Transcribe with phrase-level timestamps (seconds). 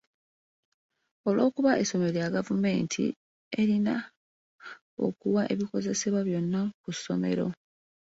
[1.27, 3.05] Olw'okuba essomero lya gavumenti,
[3.61, 3.95] erina
[5.05, 7.47] okuwa ebikozesebwa byonna ku ssomero.